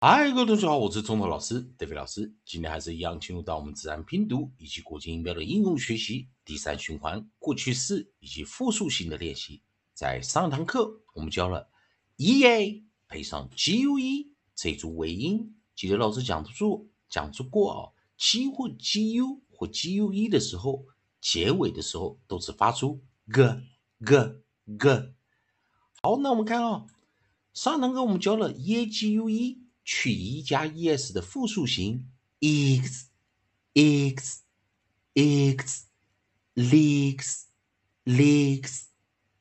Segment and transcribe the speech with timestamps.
[0.00, 2.32] 嗨，各位同学好，我是中头老师德飞老师。
[2.44, 9.60] 今天还是一样进入到我们自然拼读以及国际音标的应用学习第三循环过去式以及复数型的练习。
[9.94, 11.68] 在上堂课我们教了
[12.14, 20.84] e a 配上 g u e 这组尾音，记得老师讲出讲出过啊，g 或 g u 或 g u e 的时候，
[21.20, 23.42] 结尾的时候都是发出 g
[24.06, 24.14] g
[24.78, 25.12] g。
[26.00, 26.86] 好，那我们看啊，
[27.52, 29.64] 上堂课我们教了 e a g u e。
[29.90, 32.06] 去 e 加 es 的复数形
[32.40, 33.08] ，x
[33.72, 34.42] x
[35.14, 35.86] x
[36.54, 37.44] leaks
[38.04, 38.84] leaks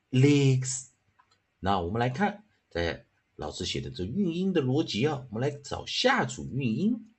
[0.10, 0.86] leaks。
[1.60, 7.14] 那我们来看，在老师写的这韵音的逻辑啊，我们来找下组韵音。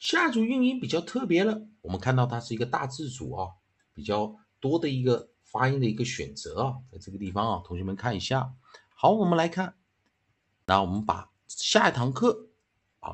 [0.00, 3.52] 下组韵音比较特别了，我们看到它是一个大字组啊，
[3.94, 8.52] 比较多的一个发音的一个选择啊，在这个地方啊，同学们看一下。
[8.96, 9.76] 好，我们来看，
[10.66, 12.47] 那我们把下一堂课。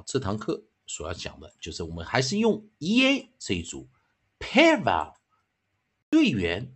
[0.06, 3.88] 这堂课所要讲的就是我们还是用 e a 这一组
[4.38, 5.14] pair vowel
[6.10, 6.74] 对元，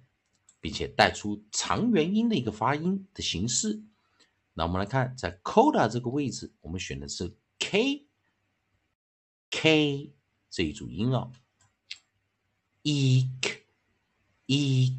[0.61, 3.83] 并且带出长元音的一个发音的形式。
[4.55, 8.07] 那我们来看，在 coda 这个位置，我们选的是 k
[9.51, 10.13] k
[10.51, 11.31] 这一组音啊
[12.83, 13.61] ，ek
[14.49, 14.97] ek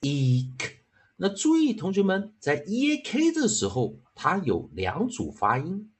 [0.00, 0.76] ek。
[1.14, 5.91] 那注意，同学们在 e a k 的时候，它有两组发音。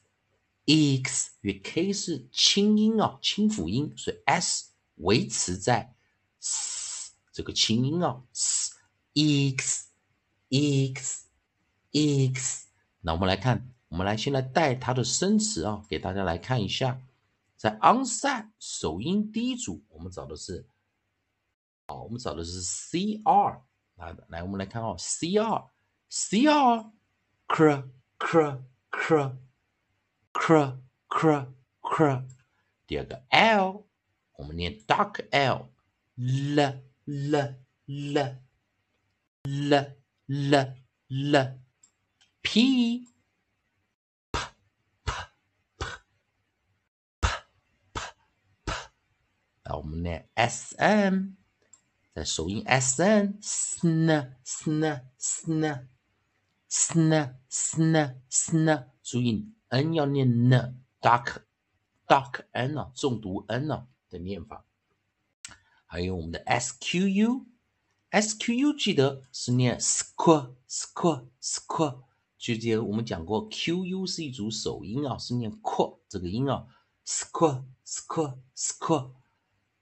[0.69, 5.95] x 与 k 是清音啊，清辅音，所以 s 维持在
[6.41, 8.23] s 这个清音啊
[9.15, 9.89] ，x，x，x。
[13.01, 17.01] 那我们来看，我们来先来带它的生词啊，给大家来看一下，
[17.57, 20.67] 在 onside 首音第一组，我们找的是，
[21.87, 23.61] 好，我们找的是 cr，
[23.95, 26.91] 来来，我们来看啊，cr，cr，cr，cr。
[27.49, 29.37] cr cr cr，
[32.87, 33.87] 第二个 l，
[34.33, 36.61] 我们念 dark l，l
[37.05, 38.19] l l
[39.43, 39.97] l
[40.27, 40.77] l
[41.09, 41.61] l
[42.41, 43.05] p
[44.31, 44.41] p
[45.05, 45.13] p
[45.75, 45.87] p
[47.11, 47.29] p
[47.93, 48.01] p
[48.65, 48.73] p，
[49.65, 51.37] 那我们念 s n，
[52.15, 55.89] 在首音 s n sn sn sn
[56.71, 59.53] sn sn sn，注意。
[59.69, 64.65] N 要念 n，dark，dark n 啊，重读 n 啊的念法。
[65.87, 72.03] 还有我们的 squ，squ 记得是念 squ，squ，squ。
[72.37, 76.67] 就记得我们讲过，qu 是一组首音啊，是念 q 这个音啊
[77.05, 79.13] squ squ squ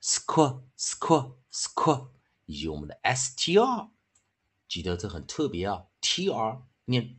[0.01, 2.09] squ squ squ，。
[2.47, 3.91] 以及我们的 str，
[4.69, 7.19] 记得这很特别啊，tr 念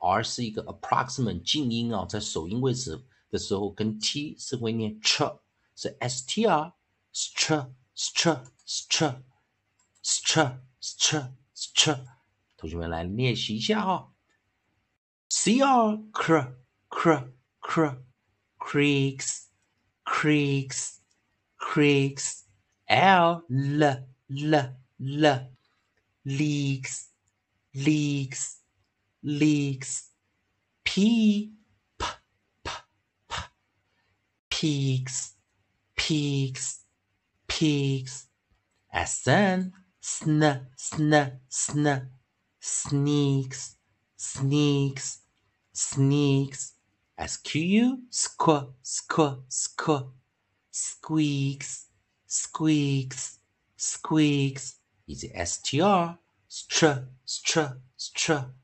[0.00, 5.38] R 是一个 approximate 静音啊，在首音位置的时候，跟 T 是会念 ch，
[5.74, 6.72] 是 str
[7.14, 9.22] str str str
[10.02, 12.06] str str str，。
[12.56, 14.12] 同学们来练习一下哈
[15.28, 16.54] ，cr cr
[16.88, 18.02] cr cr
[18.58, 19.44] creaks
[20.04, 20.96] creaks
[21.58, 22.42] creaks
[22.86, 25.52] l l l l
[26.24, 27.06] leaks
[27.72, 28.61] leaks
[29.22, 30.08] leaks,
[30.84, 31.52] p,
[31.98, 32.06] p,
[32.64, 32.70] p,
[33.28, 33.36] p,
[34.50, 35.34] peaks,
[35.96, 36.80] peaks,
[37.46, 38.26] peaks,
[39.06, 40.42] sn, sn,
[40.76, 41.14] sn,
[41.48, 42.08] sn,
[42.60, 43.76] sneaks,
[44.16, 45.20] sneaks,
[45.72, 46.72] sneaks,
[47.20, 50.12] squ, squ, squ, squ,
[50.70, 51.86] squeaks,
[52.26, 53.38] squeaks,
[53.76, 54.76] squeaks,
[55.06, 56.18] is str,
[56.48, 58.61] str, str, str.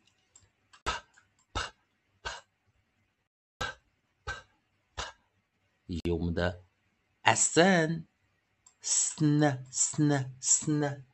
[0.84, 0.92] p
[1.54, 1.62] p
[2.24, 2.32] p
[3.58, 3.66] p
[4.96, 5.04] p，
[5.86, 6.62] 以及我们的
[7.22, 8.06] S N
[8.82, 11.06] S N S N s n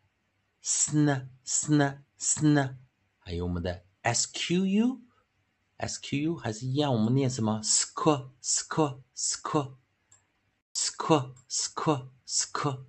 [0.68, 2.76] sn sn sn
[3.20, 5.02] 还有我们的 s q u
[5.78, 9.78] s q u 还是一样，我们念什么？sq sq sq
[10.74, 12.86] sq sq sq。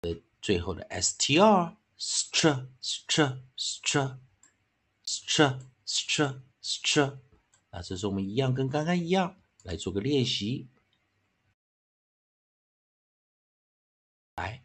[0.00, 4.18] 呃，最后的 str str str str
[5.04, 7.18] str str str。
[7.70, 10.70] 那这是我们一样，跟刚刚一样，来做个练习。
[14.36, 14.64] 来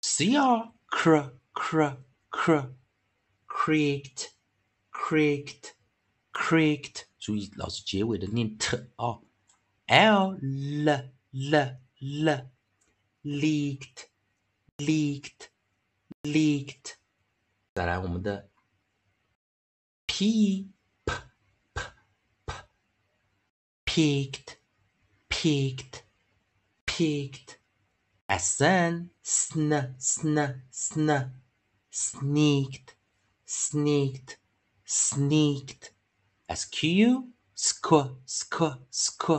[0.00, 1.97] ，cr cr cr
[2.29, 2.73] cr
[3.47, 4.33] creaked
[4.91, 9.19] creaked。creaked，注意老师结尾的念 t 啊，
[9.87, 12.49] l l l l
[13.23, 14.07] leaked
[14.77, 15.49] leaked
[16.23, 16.93] leaked，
[17.75, 18.49] 再来我们的
[20.05, 20.71] p
[21.03, 21.13] p
[21.73, 21.83] p
[22.45, 22.53] p
[23.85, 24.55] peaked
[25.27, 26.03] peaked
[26.85, 27.57] peaked
[28.27, 31.09] sn sn sn sn
[31.91, 32.95] sneaked
[33.45, 34.37] sneaked
[34.85, 35.91] sneaked
[36.47, 37.85] sq sq
[38.25, 39.31] sq sq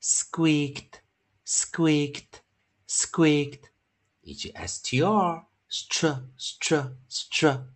[0.00, 1.02] squeaked
[1.44, 2.42] squeaked
[2.88, 3.70] squeaked，
[4.22, 7.66] 以及 str str str str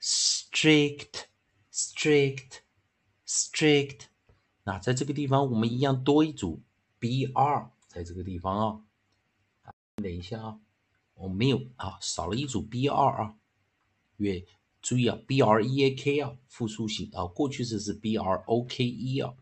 [0.00, 1.26] strict
[1.72, 2.62] strict
[3.26, 4.08] strict。
[4.64, 6.62] 那在这个地方我们一样多一组
[7.00, 8.80] br，在这个地方啊，
[9.95, 10.59] 等一下啊，
[11.13, 13.35] 我没有啊，少了一组 B 二啊，
[14.17, 14.47] 因为。
[14.83, 19.33] 注意啊，b r e a k 啊，复数形啊，过去式是 b r o k e 啊。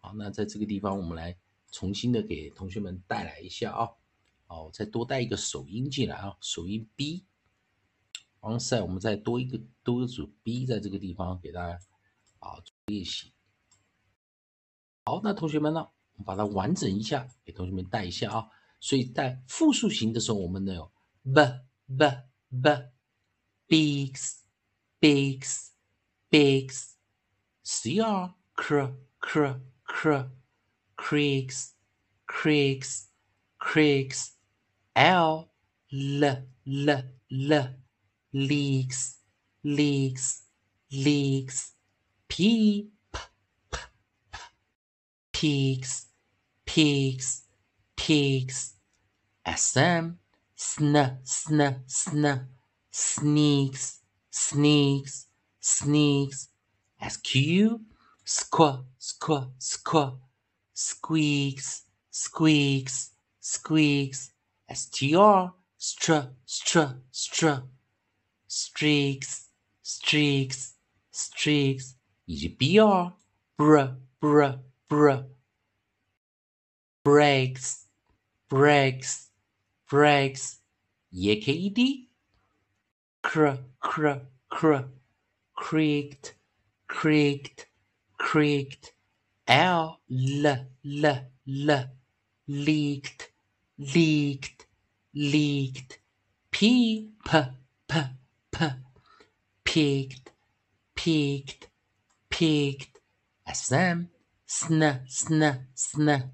[0.00, 1.38] 好，那在这个地方我们来
[1.70, 3.88] 重新的给同学们带来一下啊。
[4.48, 7.24] 好，再多带一个首音进来啊，首音 b。
[8.40, 11.78] on set 我们再多一个多一组 b 在这个地方给大家
[12.40, 13.32] 啊练习。
[15.04, 18.48] 好，那同学们呢，我们把它完整一下，给同学们带一下啊。
[18.80, 21.40] 所以在复数形的时候，我们呢有 b
[21.86, 22.06] b
[22.48, 22.68] b
[23.68, 24.40] bigs。
[25.02, 25.70] bigs,
[26.30, 26.92] bigs,
[27.64, 30.28] cr, cr, cr, cr,
[30.94, 31.72] creaks,
[32.26, 33.08] creaks,
[33.58, 34.32] creaks,
[34.92, 35.48] l,
[35.90, 37.74] l, l, l,
[38.34, 39.20] leaks,
[39.64, 40.42] leaks,
[40.90, 41.72] leaks,
[42.28, 43.18] p, p,
[43.70, 43.78] p,
[44.30, 44.38] p,
[45.32, 46.08] peaks,
[46.66, 47.44] peaks,
[48.00, 48.74] peaks,
[49.44, 50.16] sm,
[50.56, 52.26] sn, sn, sn,
[52.90, 55.26] sneaks, sneaks,
[55.60, 56.48] sneaks.
[57.00, 57.80] SQ,
[58.24, 60.14] squat, squat, squat.
[60.72, 64.30] Squeaks, squeaks, squeaks.
[64.70, 67.54] STR, str, str, str.
[68.48, 69.48] Streaks,
[69.82, 70.74] streaks,
[71.12, 71.94] streaks.
[72.24, 73.12] 以及 BR,
[73.56, 75.24] br, br, br.
[77.02, 77.86] Breaks,
[78.50, 79.30] breaks,
[79.88, 80.58] breaks.
[81.12, 82.06] EKED,
[83.22, 83.48] cr
[83.80, 84.10] cr
[84.50, 84.74] cr.
[85.54, 86.34] Creaked.
[86.86, 87.66] Creaked.
[88.18, 88.92] Creaked.
[89.46, 90.46] L l
[90.84, 91.06] l
[91.46, 91.84] l.
[92.48, 93.30] Leaked.
[93.78, 94.66] Leaked.
[95.14, 95.98] Leaked.
[96.50, 97.38] P p
[97.88, 98.00] p
[98.52, 98.66] p.
[99.64, 100.30] Peaked.
[100.94, 101.68] Peaked.
[102.30, 102.98] Peaked.
[103.52, 104.08] Sm
[104.46, 106.30] sn sn sn.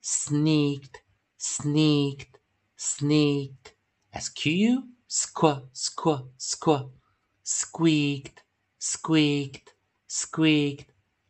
[0.00, 1.00] Sneaked
[1.38, 2.40] sneaked
[2.76, 3.72] sneaked
[4.12, 4.42] sq
[5.08, 6.90] squ squ squ
[7.44, 8.38] squeaked
[8.78, 9.72] squeaked
[10.08, 10.86] squeaked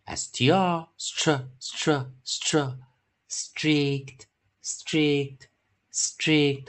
[0.06, 2.78] str str str str
[3.28, 4.26] streaked
[4.62, 5.48] streaked
[5.92, 6.68] streaked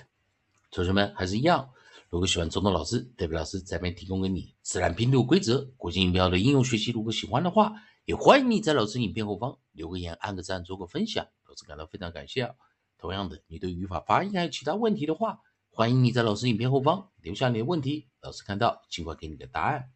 [0.72, 1.70] 同学们还是一样，
[2.10, 7.74] 如果喜欢中东老师、代表老师这边提供给你自然拼读规则、国际音标的应用学习，如果喜欢的话，
[8.06, 12.56] 也欢迎你在老师影片后方留个言、按个赞、做个分享，老师感到非常感谢啊。
[13.00, 15.40] 同样的，你对语法、发音还有其他问题的话，
[15.72, 19.90] 欢迎你在老师影片后方留下你的问题，老师看到尽快给你的答案。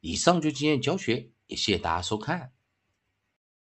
[0.00, 2.52] 以上就今天教学，也谢谢大家收看。